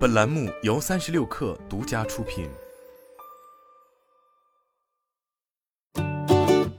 [0.00, 2.48] 本栏目由三十六氪独家出品。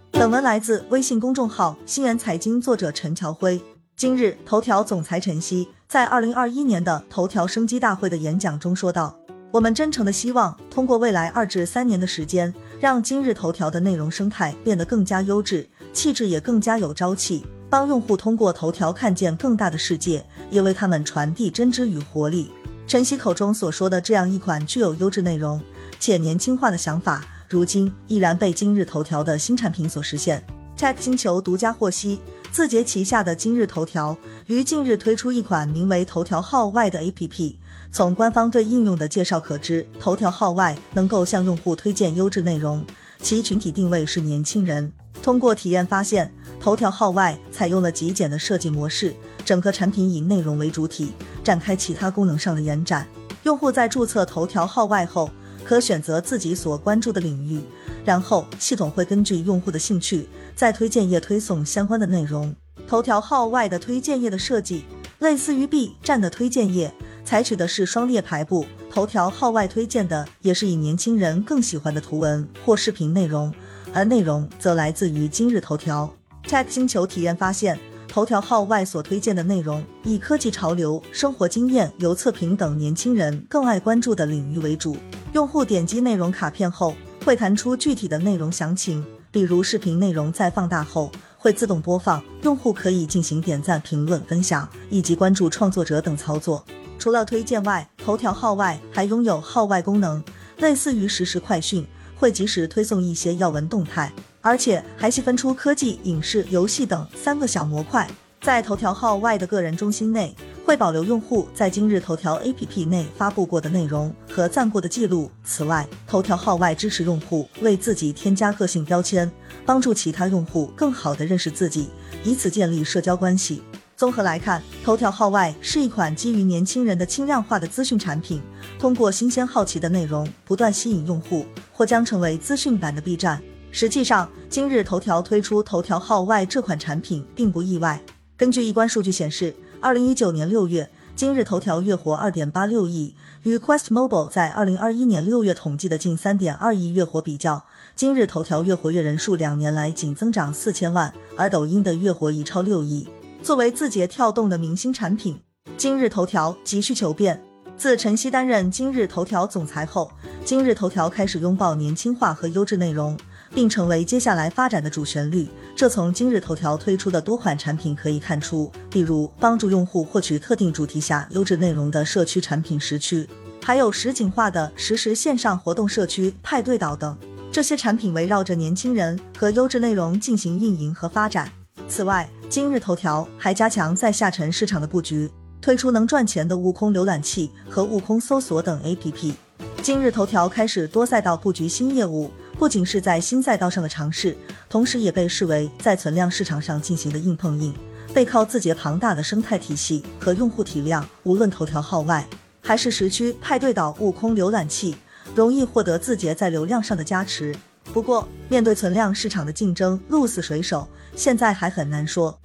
[0.10, 3.62] 本文来自微信公众号“新源财经”，作者陈乔辉。
[3.96, 9.16] 今日，头条总裁陈曦在二零二一年的头条生机大会的演讲中说道
[9.54, 22.50] ：“我们真诚的希望通过未来二至三年的时间，让今日头条的内容生态变得更加优质，气质也更加有朝气，帮用户通过头条看见更大的世界，也为他们传递真知与活力。”
[22.92, 25.62] 陈曦口中所说的这样一款具有优质内容
[25.98, 30.44] 且年轻化的想法，如今依然被今日头条的新产品所实现。
[30.78, 32.20] Tech 星球独家获悉，
[32.52, 37.56] 字节旗下的今日头条于近日推出一款名为“头条号外”的 APP。
[37.94, 42.86] 从官方对应用的介绍可知，头条号外能够向用户推荐优质内容，
[43.22, 44.92] 其群体定位是年轻人。
[45.24, 49.16] 通过体验发现，头条号外采用了极简的设计模式，
[49.46, 51.14] 整个产品以内容为主体。
[51.44, 53.08] 展开其他功能上的延展。
[53.44, 55.30] 用户在注册头条号外后，
[55.64, 57.62] 可选择自己所关注的领域，
[58.06, 62.56] 然后系统会根据用户的兴趣，在推荐页推送相关的内容。
[62.88, 64.86] 头条号外的推荐页的设计
[65.20, 66.94] 类似于 B 站的推荐页，
[67.24, 68.66] 采取的是双列排布。
[68.92, 73.54] 头条号外推荐的也是以年轻人更喜欢的图文或视频内容，
[73.94, 76.14] 而内容则来自于今日头条。
[76.46, 77.80] Tech 星球体验发现。
[78.12, 84.98] 头条号外所推荐的内容以科技潮流、生活经验、游测评等年轻人更爱关注的领域为主。
[85.32, 89.02] 用户点击内容卡片后，会弹出具体的内容详情，
[89.32, 96.66] 比如视频内容在放大后会自动播放，用户可以进行点赞、评论、分享以及关注创作者等操作。
[97.00, 100.22] 除了推荐外，头条号外还拥有号外功能，
[100.58, 104.12] 类似于实时快讯，会及时推送一些要闻动态。
[104.42, 108.10] 而且还细分出科技、影视、游戏等三个小模块，
[108.42, 115.30] 在头条号外的个人中心内，会保留用户在今日头条 APP 内发布过的内容和赞过的记录。
[115.44, 119.32] 此外，头条号外支持用户为自己添加个性标签，
[119.66, 121.90] 帮助其他用户更好地认识自己，
[122.24, 123.62] 以此建立社交关系。
[123.96, 128.42] 综合来看，头条号外是一款基于年轻人的轻量化的资讯产品，
[128.80, 133.40] 通过新鲜好奇的内容不断吸引用户，或将成为资讯版的 B 站。
[133.72, 138.02] 实际上，今日头条推出头条号外这款产品并不意外。
[138.36, 147.64] 根据一关数据显示，二零一九年六月，今日头条月活二点八六亿，与 Quest Mobile 在二零二一年六月统计的近三点二亿月活比较，
[147.96, 153.08] 今日头条月活跃人数两年来仅增长四千万，而抖音的月活已超六亿。
[153.42, 155.40] 作为字节跳动的明星产品，
[155.78, 157.42] 今日头条急需求变。
[157.78, 160.12] 自陈曦担任今日头条总裁后，
[160.46, 163.18] 今日头条开始拥抱年轻化和优质内容。
[163.54, 165.48] 并成为接下来发展的主旋律。
[165.76, 173.28] 这从今日头条推出的多款产品可以看出，比如帮助用户获取特定主题下优质内容的社区产品时区，
[173.64, 177.18] 还有实景化的实时线上活动社区派对岛等。
[177.52, 181.52] 这些产品围绕着年轻人和优质内容进行运营和发展。
[181.90, 185.30] 此外，今日头条还加强在下沉市场的布局，
[185.60, 189.34] 推出能赚钱的悟空浏览器和悟空搜索等 APP。
[189.82, 192.32] 今日头条开始多赛道布局新业务。
[192.62, 194.38] 不仅是在新赛道上的尝试，
[194.70, 197.74] 同时也被视为在存量市场上进行的硬碰硬。
[198.14, 202.24] 背靠字节庞大的生态体系和用户体量，无论头条号外
[202.62, 204.96] 还是时区派对岛、悟空浏览器，
[205.34, 207.52] 容易获得字节在流量上的加持。
[207.92, 212.40] 不过，面对存量市场的竞争，鹿死谁手，现在还很难说。